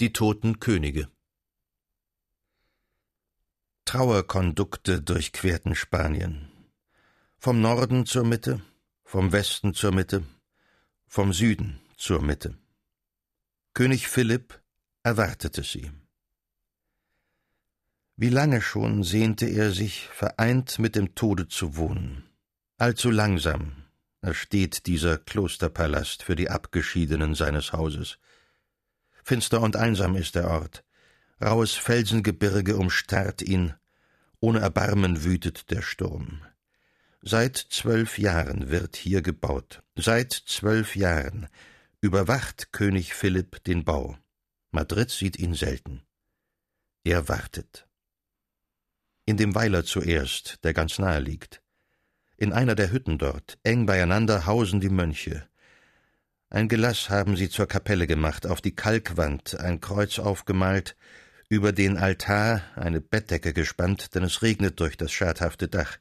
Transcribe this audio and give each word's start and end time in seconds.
Die 0.00 0.14
toten 0.14 0.60
Könige 0.60 1.10
Trauerkondukte 3.84 5.02
durchquerten 5.02 5.74
Spanien. 5.74 6.50
Vom 7.36 7.60
Norden 7.60 8.06
zur 8.06 8.24
Mitte, 8.24 8.62
vom 9.04 9.30
Westen 9.30 9.74
zur 9.74 9.92
Mitte, 9.92 10.24
vom 11.06 11.34
Süden 11.34 11.82
zur 11.98 12.22
Mitte. 12.22 12.56
König 13.74 14.08
Philipp 14.08 14.62
erwartete 15.02 15.62
sie. 15.64 15.90
Wie 18.16 18.30
lange 18.30 18.62
schon 18.62 19.04
sehnte 19.04 19.44
er 19.44 19.70
sich, 19.70 20.08
vereint 20.08 20.78
mit 20.78 20.96
dem 20.96 21.14
Tode 21.14 21.46
zu 21.46 21.76
wohnen. 21.76 22.24
Allzu 22.78 23.10
langsam 23.10 23.84
ersteht 24.22 24.86
dieser 24.86 25.18
Klosterpalast 25.18 26.22
für 26.22 26.36
die 26.36 26.48
Abgeschiedenen 26.48 27.34
seines 27.34 27.74
Hauses. 27.74 28.18
Finster 29.24 29.60
und 29.60 29.76
einsam 29.76 30.16
ist 30.16 30.34
der 30.34 30.48
Ort. 30.48 30.84
Raues 31.42 31.74
Felsengebirge 31.74 32.76
umstarrt 32.76 33.42
ihn, 33.42 33.74
ohne 34.40 34.60
Erbarmen 34.60 35.24
wütet 35.24 35.70
der 35.70 35.82
Sturm. 35.82 36.42
Seit 37.22 37.56
zwölf 37.56 38.18
Jahren 38.18 38.70
wird 38.70 38.96
hier 38.96 39.20
gebaut. 39.20 39.82
Seit 39.94 40.32
zwölf 40.32 40.96
Jahren 40.96 41.48
überwacht 42.00 42.72
König 42.72 43.14
Philipp 43.14 43.62
den 43.64 43.84
Bau. 43.84 44.16
Madrid 44.70 45.10
sieht 45.10 45.38
ihn 45.38 45.54
selten. 45.54 46.02
Er 47.04 47.28
wartet. 47.28 47.86
In 49.26 49.36
dem 49.36 49.54
Weiler 49.54 49.84
zuerst, 49.84 50.64
der 50.64 50.72
ganz 50.72 50.98
nahe 50.98 51.20
liegt. 51.20 51.62
In 52.38 52.54
einer 52.54 52.74
der 52.74 52.90
Hütten 52.90 53.18
dort, 53.18 53.58
eng 53.64 53.84
beieinander, 53.84 54.46
hausen 54.46 54.80
die 54.80 54.88
Mönche. 54.88 55.46
Ein 56.52 56.66
Gelass 56.66 57.10
haben 57.10 57.36
sie 57.36 57.48
zur 57.48 57.68
Kapelle 57.68 58.08
gemacht, 58.08 58.44
auf 58.44 58.60
die 58.60 58.74
Kalkwand 58.74 59.60
ein 59.60 59.80
Kreuz 59.80 60.18
aufgemalt, 60.18 60.96
über 61.48 61.72
den 61.72 61.96
Altar 61.96 62.62
eine 62.74 63.00
Bettdecke 63.00 63.52
gespannt, 63.52 64.16
denn 64.16 64.24
es 64.24 64.42
regnet 64.42 64.80
durch 64.80 64.96
das 64.96 65.12
schadhafte 65.12 65.68
Dach. 65.68 65.98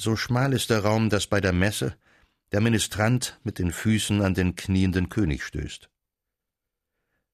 So 0.00 0.14
schmal 0.14 0.52
ist 0.52 0.70
der 0.70 0.84
Raum, 0.84 1.10
dass 1.10 1.26
bei 1.26 1.40
der 1.40 1.52
Messe 1.52 1.96
der 2.52 2.60
Ministrant 2.60 3.40
mit 3.42 3.58
den 3.58 3.72
Füßen 3.72 4.22
an 4.22 4.34
den 4.34 4.54
knienden 4.54 5.08
König 5.08 5.42
stößt. 5.42 5.90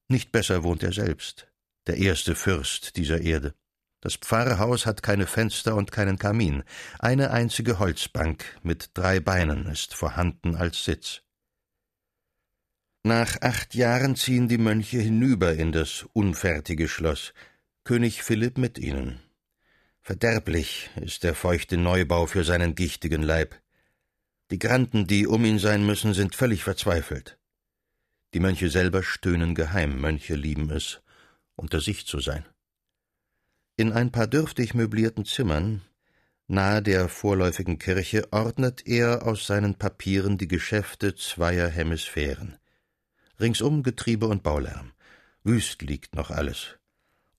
Nicht 0.09 0.33
besser 0.33 0.63
wohnt 0.63 0.83
er 0.83 0.93
selbst, 0.93 1.49
der 1.87 1.99
erste 1.99 2.35
Fürst 2.35 2.97
dieser 2.97 3.21
Erde. 3.21 3.55
Das 4.01 4.17
Pfarrhaus 4.17 4.87
hat 4.87 5.03
keine 5.03 5.27
Fenster 5.27 5.75
und 5.75 5.93
keinen 5.93 6.19
Kamin. 6.19 6.65
Eine 6.99 7.31
einzige 7.31 7.79
Holzbank 7.79 8.59
mit 8.63 8.91
drei 8.95 9.21
Beinen 9.21 9.67
ist 9.67 9.95
vorhanden 9.95 10.55
als 10.55 10.85
Sitz. 10.85 11.26
Nach 13.07 13.41
acht 13.41 13.77
Jahren 13.77 14.17
ziehen 14.17 14.49
die 14.49 14.59
Mönche 14.59 14.99
hinüber 14.99 15.55
in 15.55 15.71
das 15.71 16.07
unfertige 16.13 16.89
Schloss, 16.89 17.35
König 17.85 18.25
Philipp 18.25 18.59
mit 18.59 18.79
ihnen. 18.79 19.21
Verderblich 20.03 20.91
ist 21.01 21.23
der 21.23 21.37
feuchte 21.37 21.77
Neubau 21.77 22.27
für 22.27 22.43
seinen 22.43 22.75
gichtigen 22.75 23.23
Leib. 23.23 23.55
Die 24.51 24.59
Granden, 24.59 25.07
die 25.07 25.29
um 25.29 25.45
ihn 25.45 25.61
sein 25.61 25.87
müssen, 25.87 26.15
sind 26.15 26.35
völlig 26.35 26.65
verzweifelt. 26.65 27.39
Die 28.35 28.41
Mönche 28.41 28.71
selber 28.71 29.05
stöhnen 29.05 29.55
geheim, 29.55 30.01
Mönche 30.01 30.35
lieben 30.35 30.69
es, 30.71 31.01
unter 31.55 31.81
sich 31.81 32.09
zu 32.09 32.19
sein. 32.19 32.45
In 33.77 33.93
ein 33.93 34.11
paar 34.11 34.27
dürftig 34.27 34.75
möblierten 34.75 35.25
Zimmern, 35.25 35.83
nahe 36.49 36.83
der 36.83 37.09
vorläufigen 37.09 37.79
Kirche, 37.79 38.27
ordnet 38.33 38.85
er 38.85 39.29
aus 39.29 39.47
seinen 39.47 39.77
Papieren 39.77 40.39
die 40.39 40.49
Geschäfte 40.49 41.15
zweier 41.15 41.69
Hemisphären. 41.69 42.59
Ringsum 43.39 43.83
Getriebe 43.83 44.27
und 44.29 44.43
Baulärm. 44.43 44.93
Wüst 45.45 45.83
liegt 45.83 46.15
noch 46.15 46.31
alles. 46.31 46.77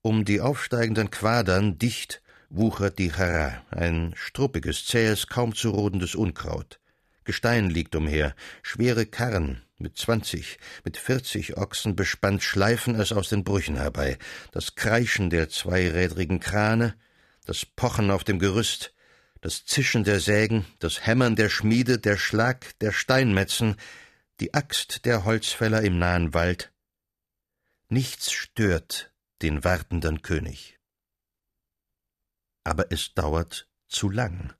Um 0.03 0.25
die 0.25 0.41
aufsteigenden 0.41 1.09
Quadern 1.09 1.79
dicht 1.79 2.21
wuchert 2.49 2.99
die 2.99 3.11
Chara, 3.11 3.63
ein 3.71 4.13
struppiges, 4.15 4.85
zähes, 4.85 5.27
kaum 5.27 5.55
zu 5.55 5.71
rodendes 5.71 6.13
Unkraut. 6.13 6.79
Gestein 7.23 7.71
liegt 7.71 7.95
umher, 7.95 8.35
schwere 8.61 9.07
Karren, 9.07 9.63
mit 9.79 9.97
zwanzig, 9.97 10.59
mit 10.85 10.97
vierzig 10.97 11.57
Ochsen 11.57 11.95
bespannt, 11.95 12.43
schleifen 12.43 12.95
es 12.95 13.11
aus 13.11 13.29
den 13.29 13.43
Brüchen 13.43 13.75
herbei. 13.75 14.17
Das 14.51 14.75
Kreischen 14.75 15.31
der 15.31 15.49
zweirädrigen 15.49 16.39
Krane, 16.39 16.93
das 17.45 17.65
Pochen 17.65 18.11
auf 18.11 18.23
dem 18.23 18.37
Gerüst, 18.37 18.93
das 19.41 19.65
Zischen 19.65 20.03
der 20.03 20.19
Sägen, 20.19 20.65
das 20.79 21.05
Hämmern 21.05 21.35
der 21.35 21.49
Schmiede, 21.49 21.97
der 21.97 22.17
Schlag 22.17 22.77
der 22.79 22.91
Steinmetzen, 22.91 23.75
die 24.39 24.53
Axt 24.53 25.05
der 25.05 25.25
Holzfäller 25.25 25.81
im 25.81 25.97
nahen 25.97 26.33
Wald. 26.33 26.71
Nichts 27.89 28.31
stört 28.31 29.11
den 29.41 29.63
wartenden 29.63 30.21
König. 30.21 30.79
Aber 32.63 32.91
es 32.91 33.13
dauert 33.13 33.67
zu 33.87 34.09
lang. 34.09 34.53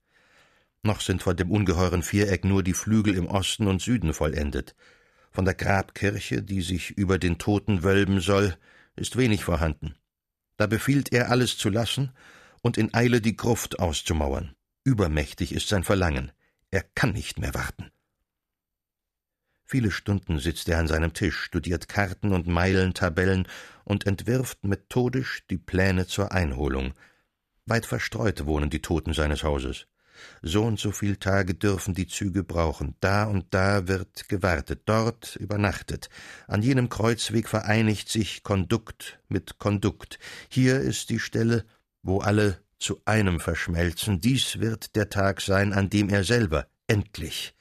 Noch 0.81 1.01
sind 1.01 1.21
von 1.21 1.35
dem 1.35 1.51
ungeheuren 1.51 2.01
Viereck 2.01 2.43
nur 2.43 2.63
die 2.63 2.73
Flügel 2.73 3.15
im 3.15 3.27
Osten 3.27 3.67
und 3.67 3.81
Süden 3.81 4.13
vollendet. 4.13 4.75
Von 5.31 5.45
der 5.45 5.53
Grabkirche, 5.53 6.41
die 6.41 6.61
sich 6.61 6.91
über 6.91 7.19
den 7.19 7.38
Toten 7.38 7.83
wölben 7.83 8.19
soll, 8.19 8.57
ist 8.95 9.17
wenig 9.17 9.44
vorhanden. 9.44 9.95
Da 10.55 10.65
befiehlt 10.65 11.11
er 11.11 11.29
alles 11.29 11.57
zu 11.57 11.69
lassen 11.69 12.11
und 12.61 12.77
in 12.77 12.94
Eile 12.94 13.21
die 13.21 13.35
Gruft 13.35 13.79
auszumauern. 13.79 14.55
Übermächtig 14.83 15.51
ist 15.51 15.67
sein 15.67 15.83
Verlangen. 15.83 16.31
Er 16.71 16.81
kann 16.81 17.11
nicht 17.11 17.38
mehr 17.38 17.53
warten. 17.53 17.91
Viele 19.69 19.91
Stunden 19.91 20.39
sitzt 20.39 20.69
er 20.69 20.79
an 20.79 20.88
seinem 20.88 21.13
Tisch, 21.13 21.38
studiert 21.41 21.89
Karten 21.89 22.31
und 22.31 22.47
Meilentabellen 22.47 23.50
und 23.83 24.07
entwirft 24.07 24.63
methodisch 24.63 25.44
die 25.50 25.57
Pläne 25.57 26.07
zur 26.07 26.31
Einholung. 26.31 26.94
Weit 27.66 27.85
verstreut 27.85 28.45
wohnen 28.45 28.69
die 28.69 28.81
Toten 28.81 29.13
seines 29.13 29.44
Hauses. 29.44 29.88
So 30.41 30.63
und 30.63 30.79
so 30.79 30.91
viel 30.91 31.17
Tage 31.17 31.53
dürfen 31.53 31.94
die 31.94 32.07
Züge 32.07 32.45
brauchen. 32.45 32.95
Da 33.01 33.25
und 33.25 33.47
da 33.53 33.89
wird 33.89 34.29
gewartet, 34.29 34.83
dort 34.85 35.35
übernachtet. 35.35 36.09
An 36.47 36.61
jenem 36.61 36.88
Kreuzweg 36.88 37.50
vereinigt 37.50 38.07
sich 38.07 38.44
Kondukt 38.44 39.19
mit 39.27 39.57
Kondukt. 39.57 40.17
Hier 40.47 40.79
ist 40.79 41.09
die 41.09 41.19
Stelle, 41.19 41.66
wo 42.03 42.19
alle 42.19 42.61
zu 42.79 43.01
einem 43.03 43.41
verschmelzen. 43.41 44.22
Dies 44.22 44.61
wird 44.61 44.95
der 44.95 45.09
Tag 45.09 45.41
sein, 45.41 45.73
an 45.73 45.89
dem 45.89 46.07
er 46.07 46.23
selber 46.23 46.67
endlich 46.88 47.56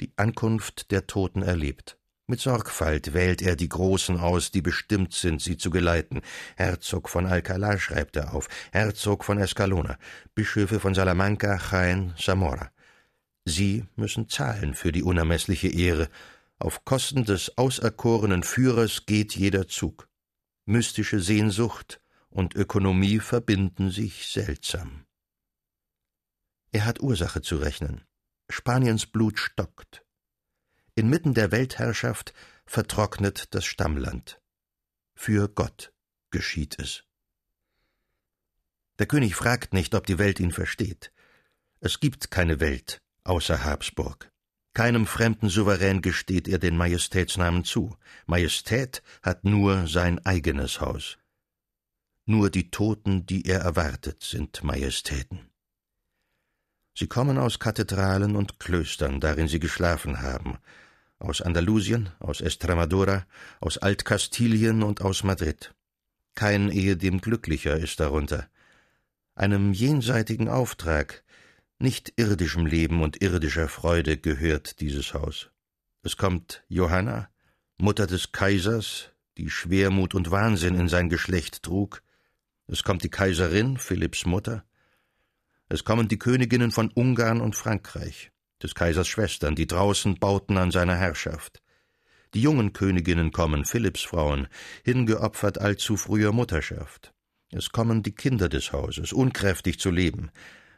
die 0.00 0.12
Ankunft 0.16 0.90
der 0.90 1.06
Toten 1.06 1.42
erlebt. 1.42 1.98
Mit 2.26 2.40
Sorgfalt 2.40 3.12
wählt 3.12 3.42
er 3.42 3.54
die 3.54 3.68
Großen 3.68 4.18
aus, 4.18 4.50
die 4.50 4.62
bestimmt 4.62 5.12
sind, 5.12 5.42
sie 5.42 5.58
zu 5.58 5.68
geleiten. 5.68 6.22
Herzog 6.56 7.10
von 7.10 7.26
Alcalá 7.26 7.78
schreibt 7.78 8.16
er 8.16 8.32
auf, 8.32 8.48
Herzog 8.72 9.24
von 9.24 9.38
Escalona, 9.38 9.98
Bischöfe 10.34 10.80
von 10.80 10.94
Salamanca, 10.94 11.56
Jaén, 11.56 12.16
Zamora. 12.16 12.70
Sie 13.44 13.84
müssen 13.96 14.30
zahlen 14.30 14.74
für 14.74 14.90
die 14.90 15.02
unermessliche 15.02 15.68
Ehre. 15.68 16.08
Auf 16.58 16.86
Kosten 16.86 17.26
des 17.26 17.58
auserkorenen 17.58 18.42
Führers 18.42 19.04
geht 19.04 19.36
jeder 19.36 19.68
Zug. 19.68 20.08
Mystische 20.64 21.20
Sehnsucht 21.20 22.00
und 22.30 22.54
Ökonomie 22.54 23.20
verbinden 23.20 23.90
sich 23.90 24.28
seltsam. 24.28 25.04
Er 26.72 26.86
hat 26.86 27.00
Ursache 27.00 27.42
zu 27.42 27.56
rechnen. 27.56 28.00
Spaniens 28.48 29.06
Blut 29.06 29.38
stockt. 29.38 30.04
Inmitten 30.94 31.34
der 31.34 31.50
Weltherrschaft 31.50 32.34
vertrocknet 32.66 33.54
das 33.54 33.64
Stammland. 33.64 34.40
Für 35.14 35.48
Gott 35.48 35.92
geschieht 36.30 36.78
es. 36.78 37.04
Der 38.98 39.06
König 39.06 39.34
fragt 39.34 39.72
nicht, 39.72 39.94
ob 39.94 40.06
die 40.06 40.18
Welt 40.18 40.38
ihn 40.40 40.52
versteht. 40.52 41.12
Es 41.80 42.00
gibt 42.00 42.30
keine 42.30 42.60
Welt 42.60 43.00
außer 43.24 43.64
Habsburg. 43.64 44.30
Keinem 44.74 45.06
fremden 45.06 45.48
Souverän 45.48 46.02
gesteht 46.02 46.48
er 46.48 46.58
den 46.58 46.76
Majestätsnamen 46.76 47.64
zu. 47.64 47.96
Majestät 48.26 49.02
hat 49.22 49.44
nur 49.44 49.86
sein 49.86 50.24
eigenes 50.26 50.80
Haus. 50.80 51.18
Nur 52.26 52.50
die 52.50 52.70
Toten, 52.70 53.26
die 53.26 53.46
er 53.46 53.60
erwartet, 53.60 54.22
sind 54.22 54.62
Majestäten. 54.64 55.50
Sie 56.96 57.08
kommen 57.08 57.38
aus 57.38 57.58
Kathedralen 57.58 58.36
und 58.36 58.60
Klöstern, 58.60 59.20
darin 59.20 59.48
sie 59.48 59.58
geschlafen 59.58 60.22
haben, 60.22 60.58
aus 61.18 61.42
Andalusien, 61.42 62.10
aus 62.20 62.40
Estremadura, 62.40 63.26
aus 63.60 63.78
Altkastilien 63.78 64.84
und 64.84 65.00
aus 65.00 65.24
Madrid. 65.24 65.74
Kein 66.36 66.70
ehedem 66.70 67.20
glücklicher 67.20 67.76
ist 67.76 67.98
darunter. 67.98 68.48
Einem 69.34 69.72
jenseitigen 69.72 70.48
Auftrag, 70.48 71.24
nicht 71.80 72.12
irdischem 72.16 72.66
Leben 72.66 73.02
und 73.02 73.20
irdischer 73.20 73.68
Freude 73.68 74.16
gehört 74.16 74.80
dieses 74.80 75.14
Haus. 75.14 75.50
Es 76.02 76.16
kommt 76.16 76.62
Johanna, 76.68 77.28
Mutter 77.76 78.06
des 78.06 78.30
Kaisers, 78.30 79.10
die 79.36 79.50
Schwermut 79.50 80.14
und 80.14 80.30
Wahnsinn 80.30 80.76
in 80.76 80.88
sein 80.88 81.08
Geschlecht 81.08 81.64
trug. 81.64 82.02
Es 82.68 82.84
kommt 82.84 83.02
die 83.02 83.10
Kaiserin, 83.10 83.78
Philipps 83.78 84.26
Mutter, 84.26 84.64
es 85.74 85.82
kommen 85.82 86.06
die 86.06 86.20
Königinnen 86.20 86.70
von 86.70 86.92
Ungarn 86.92 87.40
und 87.40 87.56
Frankreich, 87.56 88.30
des 88.62 88.76
Kaisers 88.76 89.08
Schwestern, 89.08 89.56
die 89.56 89.66
draußen 89.66 90.20
bauten 90.20 90.56
an 90.56 90.70
seiner 90.70 90.94
Herrschaft. 90.94 91.64
Die 92.32 92.42
jungen 92.42 92.72
Königinnen 92.72 93.32
kommen, 93.32 93.64
Philippsfrauen, 93.64 94.46
hingeopfert 94.84 95.58
allzu 95.58 95.96
früher 95.96 96.30
Mutterschaft. 96.30 97.12
Es 97.50 97.70
kommen 97.70 98.04
die 98.04 98.14
Kinder 98.14 98.48
des 98.48 98.72
Hauses, 98.72 99.12
unkräftig 99.12 99.80
zu 99.80 99.90
leben. 99.90 100.30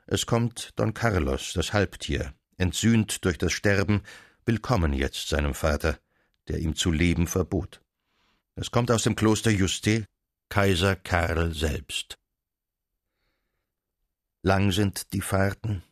Es 0.06 0.24
kommt 0.24 0.70
Don 0.76 0.94
Carlos, 0.94 1.52
das 1.52 1.74
Halbtier, 1.74 2.32
entsühnt 2.56 3.22
durch 3.26 3.36
das 3.36 3.52
Sterben, 3.52 4.00
willkommen 4.46 4.94
jetzt 4.94 5.28
seinem 5.28 5.52
Vater, 5.52 5.98
der 6.48 6.60
ihm 6.60 6.74
zu 6.74 6.90
leben 6.90 7.26
verbot. 7.26 7.82
Es 8.54 8.70
kommt 8.70 8.90
aus 8.90 9.02
dem 9.02 9.14
Kloster 9.14 9.50
Juste 9.50 10.06
Kaiser 10.48 10.96
Karl 10.96 11.52
selbst. 11.52 12.16
Lang 14.46 14.70
sind 14.70 15.12
die 15.12 15.22
Fahrten, 15.22 15.82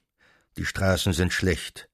die 0.56 0.65
Straßen 0.65 1.12
sind 1.12 1.33
schlecht. 1.33 1.89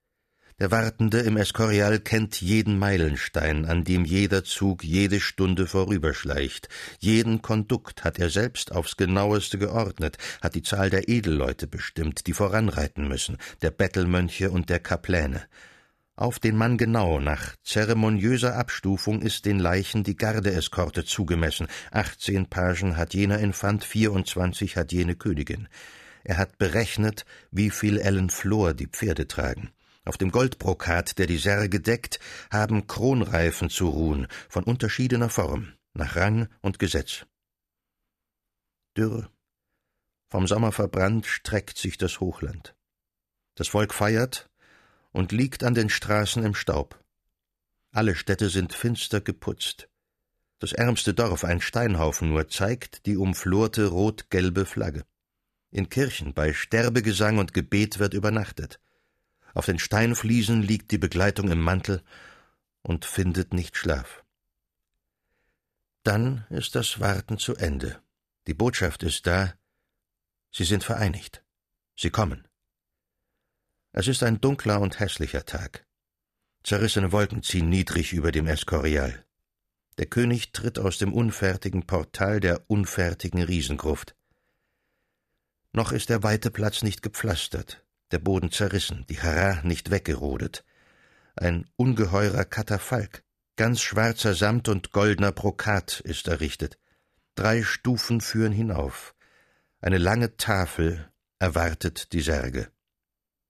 Der 0.59 0.71
Wartende 0.71 1.21
im 1.21 1.39
Escorial 1.39 2.01
kennt 2.01 2.39
jeden 2.43 2.79
Meilenstein, 2.79 3.65
an 3.65 3.83
dem 3.83 4.05
jeder 4.05 4.45
Zug 4.45 4.85
jede 4.85 5.21
Stunde 5.21 5.67
vorüberschleicht. 5.67 6.69
Jeden 6.99 7.41
Kondukt 7.41 8.05
hat 8.05 8.19
er 8.19 8.29
selbst 8.29 8.73
aufs 8.73 8.99
genaueste 8.99 9.57
geordnet, 9.57 10.19
hat 10.43 10.55
die 10.55 10.61
Zahl 10.61 10.91
der 10.91 11.09
Edelleute 11.09 11.67
bestimmt, 11.67 12.27
die 12.27 12.35
voranreiten 12.35 13.09
müssen, 13.09 13.39
der 13.63 13.71
Bettelmönche 13.71 14.51
und 14.51 14.69
der 14.69 14.81
Kapläne. 14.81 15.45
Auf 16.15 16.41
den 16.41 16.59
Mann 16.59 16.77
genau, 16.77 17.21
nach 17.21 17.57
zeremoniöser 17.65 18.55
Abstufung 18.55 19.23
ist 19.23 19.47
den 19.47 19.61
Leichen 19.61 20.05
die 20.05 20.15
Gardeeskorte 20.19 21.07
zugemessen. 21.07 21.69
Achtzehn 21.91 22.51
Pagen 22.51 22.99
hat 22.99 23.15
jener 23.15 23.39
Infant, 23.39 23.83
vierundzwanzig 23.83 24.77
hat 24.77 24.93
jene 24.93 25.15
Königin. 25.15 25.67
Er 26.25 26.37
hat 26.37 26.59
berechnet, 26.59 27.25
wie 27.51 27.71
viel 27.71 27.99
Ellen 27.99 28.31
Flor 28.31 28.75
die 28.75 28.87
Pferde 28.87 29.27
tragen. 29.27 29.71
Auf 30.05 30.17
dem 30.17 30.31
Goldbrokat, 30.31 31.19
der 31.19 31.27
die 31.27 31.39
Särge 31.39 31.81
deckt, 31.81 32.21
haben 32.51 32.87
Kronreifen 32.87 33.71
zu 33.71 33.89
ruhen, 33.89 34.27
von 34.49 34.65
unterschiedener 34.65 35.29
Form, 35.29 35.75
nach 35.95 36.17
Rang 36.17 36.49
und 36.63 36.79
Gesetz. 36.79 37.27
Dürr, 38.97 39.31
vom 40.29 40.47
Sommer 40.47 40.73
verbrannt, 40.73 41.27
streckt 41.27 41.77
sich 41.77 41.99
das 41.99 42.21
Hochland. 42.21 42.75
Das 43.57 43.69
Volk 43.69 43.93
feiert 43.93 44.49
und 45.13 45.33
liegt 45.33 45.65
an 45.65 45.75
den 45.75 45.91
Straßen 45.91 46.45
im 46.45 46.55
Staub. 46.55 47.03
Alle 47.93 48.15
Städte 48.15 48.49
sind 48.49 48.73
finster 48.73 49.21
geputzt. 49.21 49.89
Das 50.61 50.73
ärmste 50.73 51.15
Dorf, 51.15 51.45
ein 51.45 51.61
Steinhaufen 51.61 52.29
nur, 52.29 52.49
zeigt 52.49 53.07
die 53.07 53.17
umflorte 53.17 53.87
rot-gelbe 53.87 54.67
Flagge. 54.67 55.05
In 55.71 55.89
Kirchen 55.89 56.35
bei 56.35 56.53
Sterbegesang 56.53 57.39
und 57.39 57.55
Gebet 57.55 57.99
wird 57.99 58.15
übernachtet. 58.15 58.81
Auf 59.55 59.67
den 59.67 59.79
Steinfliesen 59.79 60.63
liegt 60.63 60.91
die 60.91 60.99
Begleitung 60.99 61.51
im 61.51 61.61
Mantel 61.61 62.03
und 62.83 63.05
findet 63.05 63.55
nicht 63.55 63.77
Schlaf. 63.77 64.25
Dann 66.03 66.47
ist 66.51 66.75
das 66.75 66.99
Warten 66.99 67.39
zu 67.39 67.55
Ende. 67.57 68.01
Die 68.47 68.55
Botschaft 68.55 69.03
ist 69.03 69.27
da, 69.27 69.55
sie 70.51 70.65
sind 70.65 70.83
vereinigt. 70.83 71.45
Sie 71.97 72.11
kommen. 72.11 72.49
Es 73.93 74.09
ist 74.09 74.23
ein 74.23 74.41
dunkler 74.41 74.81
und 74.81 74.99
hässlicher 74.99 75.45
Tag. 75.45 75.85
Zerrissene 76.63 77.13
Wolken 77.13 77.43
ziehen 77.43 77.69
niedrig 77.69 78.13
über 78.13 78.33
dem 78.33 78.47
Escorial. 78.47 79.25
Der 79.99 80.07
König 80.07 80.53
tritt 80.53 80.79
aus 80.79 80.99
dem 80.99 81.13
unfertigen 81.13 81.87
Portal 81.87 82.41
der 82.41 82.71
unfertigen 82.71 83.43
Riesengruft. 83.43 84.15
Noch 85.73 85.93
ist 85.93 86.09
der 86.09 86.23
weite 86.23 86.51
Platz 86.51 86.83
nicht 86.83 87.03
gepflastert, 87.03 87.85
der 88.11 88.19
Boden 88.19 88.51
zerrissen, 88.51 89.05
die 89.09 89.21
Hara 89.21 89.63
nicht 89.63 89.91
weggerodet. 89.91 90.65
Ein 91.37 91.71
ungeheurer 91.77 92.45
Katafalk, 92.45 93.23
ganz 93.57 93.81
schwarzer 93.81 94.35
Samt 94.35 94.69
und 94.69 94.91
goldener 94.91 95.33
Brokat 95.33 96.01
ist 96.01 96.27
errichtet. 96.27 96.79
Drei 97.37 97.63
Stufen 97.63 98.21
führen 98.21 98.53
hinauf. 98.53 99.15
Eine 99.81 99.99
lange 99.99 100.37
Tafel 100.37 101.11
erwartet 101.39 102.13
die 102.13 102.21
Särge. 102.21 102.71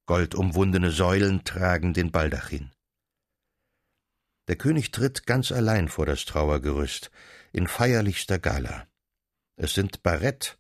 Goldumwundene 0.06 0.90
Säulen 0.90 1.44
tragen 1.44 1.94
den 1.94 2.11
Baldachin. 2.11 2.70
Der 4.49 4.56
König 4.56 4.90
tritt 4.90 5.26
ganz 5.26 5.52
allein 5.52 5.88
vor 5.88 6.06
das 6.06 6.25
Trauergerüst, 6.25 7.11
in 7.52 7.66
feierlichster 7.66 8.38
Gala. 8.38 8.87
Es 9.56 9.75
sind 9.75 10.02
Barett 10.02 10.58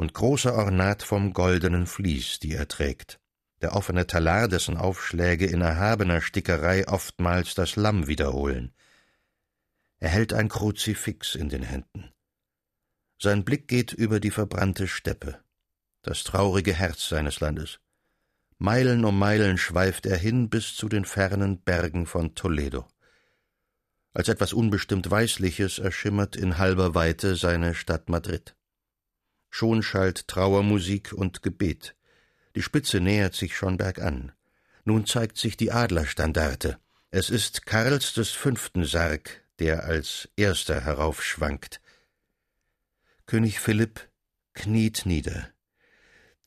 und 0.00 0.14
großer 0.14 0.54
Ornat 0.54 1.02
vom 1.02 1.34
goldenen 1.34 1.86
Vlies, 1.86 2.38
die 2.38 2.54
er 2.54 2.66
trägt, 2.68 3.20
der 3.60 3.76
offene 3.76 4.06
Talar, 4.06 4.48
dessen 4.48 4.78
Aufschläge 4.78 5.44
in 5.44 5.60
erhabener 5.60 6.22
Stickerei 6.22 6.88
oftmals 6.88 7.54
das 7.54 7.76
Lamm 7.76 8.06
wiederholen. 8.06 8.72
Er 9.98 10.08
hält 10.08 10.32
ein 10.32 10.48
Kruzifix 10.48 11.34
in 11.34 11.50
den 11.50 11.62
Händen. 11.62 12.10
Sein 13.18 13.44
Blick 13.44 13.68
geht 13.68 13.92
über 13.92 14.20
die 14.20 14.30
verbrannte 14.30 14.88
Steppe, 14.88 15.38
das 16.00 16.24
traurige 16.24 16.72
Herz 16.72 17.06
seines 17.06 17.40
Landes. 17.40 17.78
Meilen 18.56 19.04
um 19.04 19.18
Meilen 19.18 19.58
schweift 19.58 20.06
er 20.06 20.16
hin 20.16 20.48
bis 20.48 20.76
zu 20.76 20.88
den 20.88 21.04
fernen 21.04 21.60
Bergen 21.60 22.06
von 22.06 22.34
Toledo. 22.34 22.88
Als 24.14 24.28
etwas 24.28 24.54
unbestimmt 24.54 25.10
Weißliches 25.10 25.78
erschimmert 25.78 26.36
in 26.36 26.56
halber 26.56 26.94
Weite 26.94 27.36
seine 27.36 27.74
Stadt 27.74 28.08
Madrid. 28.08 28.56
Schon 29.50 29.82
schallt 29.82 30.28
Trauermusik 30.28 31.12
und 31.12 31.42
Gebet. 31.42 31.94
Die 32.54 32.62
Spitze 32.62 33.00
nähert 33.00 33.34
sich 33.34 33.56
schon 33.56 33.76
bergan. 33.76 34.32
Nun 34.84 35.06
zeigt 35.06 35.36
sich 35.36 35.56
die 35.56 35.72
Adlerstandarte. 35.72 36.78
Es 37.10 37.28
ist 37.28 37.66
Karls 37.66 38.14
des 38.14 38.30
fünften 38.30 38.84
Sarg, 38.84 39.42
der 39.58 39.84
als 39.84 40.28
erster 40.36 40.80
heraufschwankt. 40.80 41.80
König 43.26 43.60
Philipp 43.60 44.08
kniet 44.54 45.04
nieder. 45.04 45.50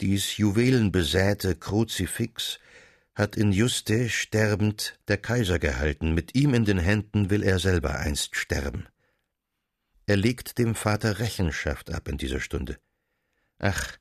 Dies 0.02 0.38
juwelenbesäte 0.38 1.56
Kruzifix 1.56 2.60
hat 3.16 3.36
in 3.36 3.52
Juste 3.52 4.10
sterbend 4.10 5.00
der 5.08 5.18
Kaiser 5.18 5.60
gehalten, 5.60 6.14
mit 6.14 6.36
ihm 6.36 6.54
in 6.54 6.66
den 6.66 6.80
Händen 6.80 7.30
will 7.30 7.44
er 7.44 7.60
selber 7.60 8.00
einst 8.00 8.36
sterben. 8.36 8.88
Er 10.06 10.18
legt 10.18 10.58
dem 10.58 10.76
Vater 10.76 11.20
Rechenschaft 11.20 11.94
ab 11.94 12.08
in 12.08 12.18
dieser 12.18 12.40
Stunde. 12.40 12.80
Ach, 13.60 13.98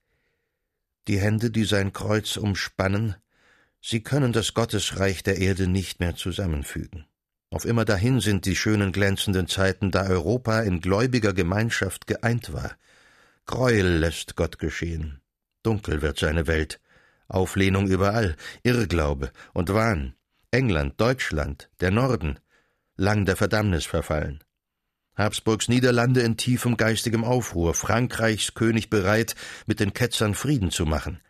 die 1.08 1.18
Hände, 1.18 1.50
die 1.50 1.64
sein 1.64 1.92
Kreuz 1.92 2.36
umspannen, 2.36 3.16
sie 3.80 4.02
können 4.02 4.32
das 4.32 4.54
Gottesreich 4.54 5.22
der 5.22 5.38
Erde 5.38 5.66
nicht 5.66 6.00
mehr 6.00 6.14
zusammenfügen. 6.14 7.06
Auf 7.50 7.64
immer 7.64 7.84
dahin 7.84 8.20
sind 8.20 8.46
die 8.46 8.56
schönen 8.56 8.92
glänzenden 8.92 9.46
Zeiten, 9.46 9.90
da 9.90 10.06
Europa 10.06 10.60
in 10.60 10.80
gläubiger 10.80 11.34
Gemeinschaft 11.34 12.06
geeint 12.06 12.52
war. 12.52 12.76
Gräuel 13.46 13.98
lässt 13.98 14.36
Gott 14.36 14.58
geschehen. 14.58 15.20
Dunkel 15.62 16.00
wird 16.00 16.18
seine 16.18 16.46
Welt. 16.46 16.80
Auflehnung 17.28 17.88
überall, 17.88 18.36
Irrglaube 18.62 19.32
und 19.52 19.72
Wahn. 19.72 20.14
England, 20.50 21.00
Deutschland, 21.00 21.70
der 21.80 21.90
Norden, 21.90 22.38
lang 22.96 23.24
der 23.24 23.36
Verdammnis 23.36 23.86
verfallen. 23.86 24.42
Habsburgs 25.14 25.68
Niederlande 25.68 26.22
in 26.22 26.36
tiefem 26.36 26.76
geistigem 26.76 27.24
Aufruhr, 27.24 27.74
Frankreichs 27.74 28.54
König 28.54 28.88
bereit, 28.88 29.34
mit 29.66 29.80
den 29.80 29.92
Ketzern 29.92 30.34
Frieden 30.34 30.70
zu 30.70 30.86
machen. 30.86 31.20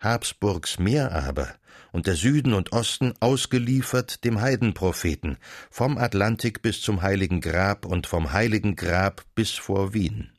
Habsburgs 0.00 0.78
Meer 0.78 1.12
aber 1.12 1.54
und 1.92 2.08
der 2.08 2.16
Süden 2.16 2.54
und 2.54 2.72
Osten 2.72 3.14
ausgeliefert 3.20 4.24
dem 4.24 4.40
Heidenpropheten, 4.40 5.38
vom 5.70 5.96
Atlantik 5.96 6.60
bis 6.60 6.82
zum 6.82 7.02
Heiligen 7.02 7.40
Grab 7.40 7.86
und 7.86 8.08
vom 8.08 8.32
Heiligen 8.32 8.74
Grab 8.74 9.24
bis 9.36 9.52
vor 9.52 9.94
Wien. 9.94 10.32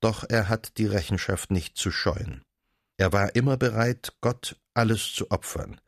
Doch 0.00 0.24
er 0.26 0.48
hat 0.48 0.78
die 0.78 0.86
Rechenschaft 0.86 1.50
nicht 1.50 1.76
zu 1.76 1.90
scheuen. 1.90 2.42
Er 2.96 3.12
war 3.12 3.36
immer 3.36 3.58
bereit, 3.58 4.14
Gott 4.22 4.56
alles 4.72 5.12
zu 5.12 5.30
opfern, 5.30 5.78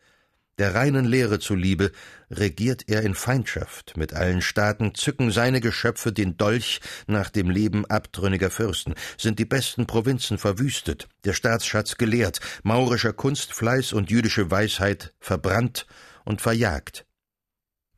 der 0.59 0.75
reinen 0.75 1.05
Lehre 1.05 1.39
zuliebe 1.39 1.91
regiert 2.31 2.89
er 2.89 3.03
in 3.03 3.15
Feindschaft 3.15 3.97
mit 3.97 4.13
allen 4.13 4.41
Staaten, 4.41 4.95
zücken 4.95 5.31
seine 5.31 5.61
Geschöpfe 5.61 6.13
den 6.13 6.37
Dolch 6.37 6.81
nach 7.07 7.31
dem 7.31 7.51
Leben 7.51 7.87
abtrünniger 7.87 8.51
Fürsten, 8.51 8.95
sind 9.19 9.39
die 9.39 9.45
besten 9.45 9.87
Provinzen 9.87 10.39
verwüstet, 10.39 11.09
der 11.25 11.33
Staatsschatz 11.33 11.97
geleert, 11.97 12.41
maurischer 12.63 13.13
Kunstfleiß 13.13 13.93
und 13.93 14.11
jüdische 14.11 14.51
Weisheit 14.51 15.15
verbrannt 15.21 15.87
und 16.25 16.41
verjagt. 16.41 17.07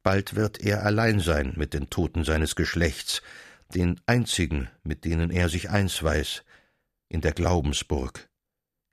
Bald 0.02 0.36
wird 0.36 0.60
er 0.60 0.84
allein 0.84 1.20
sein 1.20 1.52
mit 1.56 1.74
den 1.74 1.90
Toten 1.90 2.24
seines 2.24 2.54
Geschlechts, 2.54 3.22
den 3.74 4.00
einzigen, 4.06 4.68
mit 4.84 5.04
denen 5.04 5.30
er 5.30 5.48
sich 5.48 5.70
eins 5.70 6.02
weiß, 6.02 6.44
in 7.08 7.20
der 7.20 7.32
Glaubensburg, 7.32 8.28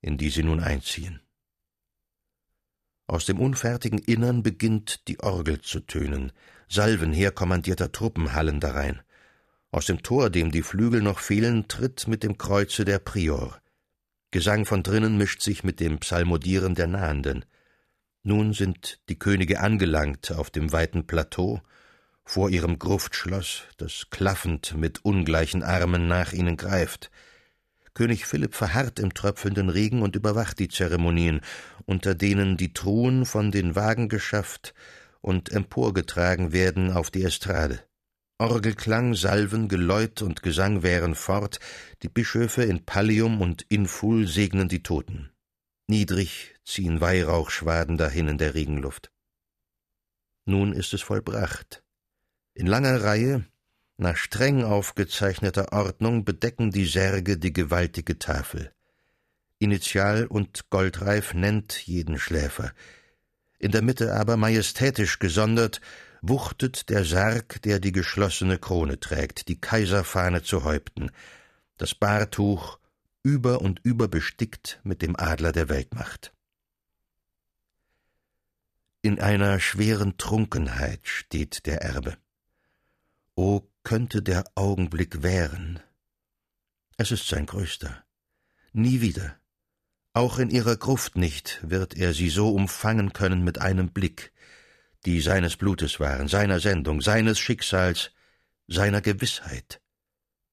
in 0.01 0.17
die 0.17 0.29
sie 0.29 0.43
nun 0.43 0.59
einziehen. 0.59 1.22
Aus 3.07 3.25
dem 3.25 3.39
unfertigen 3.39 3.99
Innern 3.99 4.43
beginnt 4.43 5.07
die 5.07 5.19
Orgel 5.19 5.61
zu 5.61 5.81
tönen, 5.81 6.31
Salven 6.69 7.13
herkommandierter 7.13 7.91
Truppen 7.91 8.33
hallen 8.33 8.59
darein. 8.59 9.01
Aus 9.71 9.85
dem 9.85 10.03
Tor, 10.03 10.29
dem 10.29 10.51
die 10.51 10.61
Flügel 10.61 11.01
noch 11.01 11.19
fehlen, 11.19 11.67
tritt 11.67 12.07
mit 12.07 12.23
dem 12.23 12.37
Kreuze 12.37 12.85
der 12.85 12.99
Prior. 12.99 13.59
Gesang 14.31 14.65
von 14.65 14.83
drinnen 14.83 15.17
mischt 15.17 15.41
sich 15.41 15.63
mit 15.63 15.79
dem 15.79 15.99
Psalmodieren 15.99 16.75
der 16.75 16.87
Nahenden. 16.87 17.45
Nun 18.23 18.53
sind 18.53 18.99
die 19.09 19.19
Könige 19.19 19.59
angelangt 19.59 20.31
auf 20.31 20.49
dem 20.49 20.71
weiten 20.71 21.05
Plateau, 21.05 21.61
vor 22.23 22.49
ihrem 22.49 22.79
Gruftschloss, 22.79 23.63
das 23.77 24.07
klaffend 24.09 24.75
mit 24.75 25.03
ungleichen 25.03 25.61
Armen 25.61 26.07
nach 26.07 26.33
ihnen 26.33 26.55
greift. 26.55 27.11
König 27.93 28.25
Philipp 28.25 28.55
verharrt 28.55 28.99
im 28.99 29.13
tröpfelnden 29.13 29.69
Regen 29.69 30.01
und 30.01 30.15
überwacht 30.15 30.59
die 30.59 30.67
Zeremonien, 30.67 31.41
unter 31.85 32.15
denen 32.15 32.57
die 32.57 32.73
Truhen 32.73 33.25
von 33.25 33.51
den 33.51 33.75
Wagen 33.75 34.09
geschafft 34.09 34.73
und 35.21 35.51
emporgetragen 35.51 36.51
werden 36.51 36.91
auf 36.91 37.11
die 37.11 37.23
Estrade. 37.23 37.83
Orgelklang, 38.39 39.13
Salven, 39.13 39.67
Geläut 39.67 40.21
und 40.21 40.41
Gesang 40.41 40.83
wären 40.83 41.15
fort, 41.15 41.59
die 42.01 42.09
Bischöfe 42.09 42.63
in 42.63 42.83
Pallium 42.83 43.41
und 43.41 43.61
Inful 43.69 44.27
segnen 44.27 44.67
die 44.67 44.83
Toten. 44.83 45.31
Niedrig 45.87 46.55
ziehen 46.65 46.99
Weihrauchschwaden 46.99 47.97
dahin 47.97 48.27
in 48.27 48.37
der 48.37 48.53
Regenluft. 48.53 49.11
Nun 50.45 50.73
ist 50.73 50.93
es 50.93 51.01
vollbracht. 51.01 51.83
In 52.53 52.67
langer 52.67 53.03
Reihe, 53.03 53.45
nach 53.97 54.17
streng 54.17 54.63
aufgezeichneter 54.63 55.71
Ordnung, 55.71 56.25
bedecken 56.25 56.71
die 56.71 56.85
Särge 56.85 57.37
die 57.37 57.53
gewaltige 57.53 58.19
Tafel. 58.19 58.71
Initial 59.59 60.25
und 60.25 60.69
Goldreif 60.69 61.33
nennt 61.33 61.87
jeden 61.87 62.17
Schläfer. 62.17 62.73
In 63.59 63.71
der 63.71 63.81
Mitte 63.81 64.13
aber 64.13 64.35
majestätisch 64.35 65.19
gesondert 65.19 65.79
wuchtet 66.21 66.89
der 66.89 67.05
Sarg, 67.05 67.61
der 67.61 67.79
die 67.79 67.91
geschlossene 67.91 68.57
Krone 68.57 68.99
trägt, 68.99 69.47
die 69.47 69.59
Kaiserfahne 69.59 70.43
zu 70.43 70.63
Häupten, 70.63 71.11
das 71.77 71.95
Bahrtuch 71.95 72.79
über 73.23 73.61
und 73.61 73.79
über 73.83 74.07
bestickt 74.07 74.79
mit 74.83 75.01
dem 75.01 75.15
Adler 75.15 75.51
der 75.51 75.69
Weltmacht. 75.69 76.33
In 79.01 79.19
einer 79.19 79.59
schweren 79.59 80.17
Trunkenheit 80.17 81.01
steht 81.03 81.65
der 81.65 81.81
Erbe. 81.81 82.17
O 83.35 83.61
könnte 83.83 84.21
der 84.21 84.45
Augenblick 84.55 85.23
währen. 85.23 85.79
Es 86.97 87.11
ist 87.11 87.27
sein 87.27 87.45
größter. 87.45 88.03
Nie 88.71 89.01
wieder. 89.01 89.37
Auch 90.13 90.39
in 90.39 90.49
ihrer 90.49 90.77
Gruft 90.77 91.17
nicht 91.17 91.59
wird 91.63 91.95
er 91.97 92.13
sie 92.13 92.29
so 92.29 92.53
umfangen 92.53 93.13
können 93.13 93.43
mit 93.43 93.59
einem 93.59 93.89
Blick, 93.89 94.31
die 95.05 95.21
seines 95.21 95.57
Blutes 95.57 95.99
waren, 95.99 96.27
seiner 96.27 96.59
Sendung, 96.59 97.01
seines 97.01 97.39
Schicksals, 97.39 98.11
seiner 98.67 99.01
Gewissheit. 99.01 99.81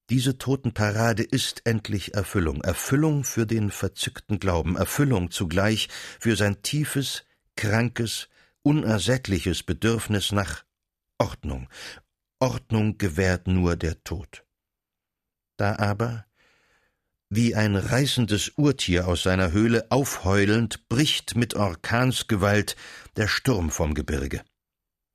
Diese 0.09 0.37
Totenparade 0.37 1.23
ist 1.23 1.61
endlich 1.65 2.15
Erfüllung, 2.15 2.61
Erfüllung 2.61 3.23
für 3.23 3.45
den 3.45 3.71
verzückten 3.71 4.39
Glauben, 4.39 4.75
Erfüllung 4.75 5.31
zugleich 5.31 5.87
für 6.19 6.35
sein 6.35 6.61
tiefes, 6.63 7.23
krankes, 7.55 8.27
unersättliches 8.61 9.63
Bedürfnis 9.63 10.31
nach 10.31 10.65
Ordnung, 11.17 11.69
Ordnung 12.41 12.97
gewährt 12.97 13.47
nur 13.47 13.75
der 13.75 14.03
Tod. 14.03 14.43
Da 15.57 15.75
aber, 15.75 16.25
wie 17.29 17.53
ein 17.53 17.75
reißendes 17.75 18.53
Urtier 18.57 19.07
aus 19.07 19.21
seiner 19.21 19.51
Höhle 19.51 19.85
aufheulend, 19.91 20.89
bricht 20.89 21.35
mit 21.35 21.53
Orkansgewalt 21.53 22.75
der 23.15 23.27
Sturm 23.27 23.69
vom 23.69 23.93
Gebirge. 23.93 24.41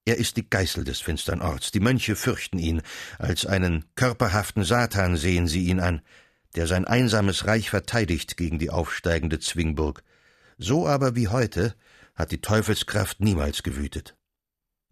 Er 0.05 0.19
ist 0.19 0.37
die 0.37 0.49
Geißel 0.49 0.85
des 0.85 1.01
finstern 1.01 1.43
Orts, 1.43 1.73
die 1.73 1.81
Mönche 1.81 2.15
fürchten 2.15 2.59
ihn, 2.59 2.81
als 3.19 3.45
einen 3.45 3.85
körperhaften 3.97 4.63
Satan 4.63 5.17
sehen 5.17 5.49
sie 5.49 5.67
ihn 5.67 5.81
an, 5.81 6.03
der 6.55 6.69
sein 6.69 6.85
einsames 6.85 7.45
Reich 7.45 7.71
verteidigt 7.71 8.37
gegen 8.37 8.61
die 8.61 8.71
aufsteigende 8.71 9.41
Zwingburg. 9.41 10.05
So 10.59 10.87
aber 10.87 11.17
wie 11.17 11.27
heute 11.27 11.75
hat 12.15 12.31
die 12.31 12.41
Teufelskraft 12.41 13.19
niemals 13.19 13.65
gewütet. 13.65 14.17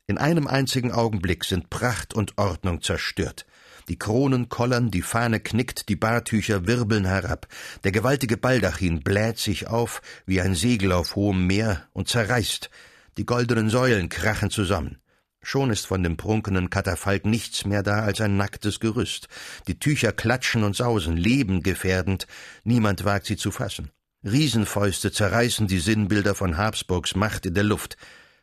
In 0.07 0.19
einem 0.19 0.47
einzigen 0.47 0.93
Augenblick 0.93 1.45
sind 1.45 1.71
Pracht 1.71 2.13
und 2.13 2.37
Ordnung 2.37 2.83
zerstört. 2.83 3.47
Die 3.89 3.99
Kronen 3.99 4.51
kollern, 4.51 4.91
die 4.91 5.01
Fahne 5.01 5.41
knickt, 5.41 5.89
die 5.89 5.97
Bartücher 5.97 6.67
wirbeln 6.67 7.07
herab. 7.07 7.47
Der 7.85 7.93
gewaltige 7.93 8.37
Baldachin 8.37 9.01
bläht 9.01 9.39
sich 9.39 9.67
auf 9.67 10.03
wie 10.27 10.43
ein 10.43 10.55
Segel 10.55 10.93
auf 10.93 11.17
hohem 11.17 11.47
Meer 11.47 11.89
und 11.95 12.09
zerreißt. 12.09 12.69
Die 13.17 13.25
goldenen 13.25 13.71
Säulen 13.71 14.11
krachen 14.11 14.51
zusammen. 14.51 14.99
Schon 15.43 15.71
ist 15.71 15.87
von 15.87 16.03
dem 16.03 16.19
prunkenden 16.19 16.69
Katafalk 16.69 17.25
nichts 17.25 17.65
mehr 17.65 17.83
da 17.83 18.01
als 18.01 18.21
ein 18.21 18.37
nacktes 18.37 18.81
Gerüst. 18.81 19.29
Die 19.69 19.79
Tücher 19.79 20.13
klatschen 20.13 20.65
und 20.65 20.77
sausen, 20.77 21.17
lebengefährdend. 21.17 22.27
Niemand 22.63 23.05
wagt 23.05 23.25
sie 23.25 23.37
zu 23.37 23.51
fassen. 23.51 23.91
Riesenfäuste 24.23 25.13
zerreißen 25.13 25.67
die 25.67 25.79
Sinnbilder 25.79 26.35
von 26.35 26.59
Habsburgs 26.59 27.15
Macht 27.15 27.47
in 27.47 27.55
der 27.55 27.65
Luft. 27.65 27.97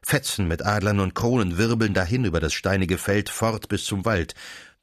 Fetzen 0.04 0.48
mit 0.48 0.66
Adlern 0.66 1.00
und 1.00 1.16
Kronen 1.16 1.58
wirbeln 1.58 1.94
dahin 1.94 2.26
über 2.26 2.40
das 2.40 2.54
steinige 2.54 2.98
Feld 2.98 3.30
fort 3.30 3.70
bis 3.70 3.86
zum 3.86 4.04
Wald. 4.06 4.36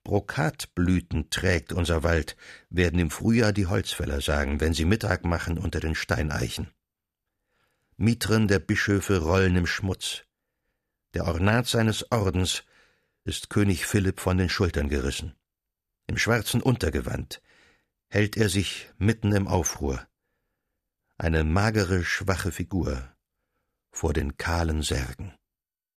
Brokatblüten 0.05 1.29
trägt 1.29 1.73
unser 1.73 2.03
Wald, 2.03 2.37
werden 2.71 2.99
im 2.99 3.11
Frühjahr 3.11 3.53
die 3.53 3.67
Holzfäller 3.67 4.21
sagen, 4.21 4.61
wenn 4.61 4.73
sie 4.73 4.85
Mittag 4.85 5.25
machen 5.25 5.59
unter 5.59 5.81
den 5.81 5.95
Steineichen. 5.95 6.69
Mitren 7.97 8.47
der 8.49 8.61
Bischöfe 8.61 9.19
rollen 9.19 9.57
im 9.57 9.67
Schmutz. 9.67 10.23
Der 11.15 11.27
Ornat 11.27 11.67
seines 11.67 12.11
Ordens 12.13 12.63
ist 13.25 13.51
König 13.51 13.87
Philipp 13.87 14.21
von 14.21 14.39
den 14.39 14.49
Schultern 14.49 14.89
gerissen. 14.89 15.35
Im 16.07 16.17
schwarzen 16.17 16.63
Untergewand 16.63 17.43
hält 18.07 18.37
er 18.37 18.49
sich 18.49 18.89
mitten 18.99 19.33
im 19.33 19.49
Aufruhr. 19.49 20.07
Eine 21.19 21.45
magere, 21.45 22.05
schwache 22.05 22.53
Figur, 22.53 23.13
vor 24.01 24.13
den 24.13 24.37
kahlen 24.37 24.83
Särgen. 24.83 25.33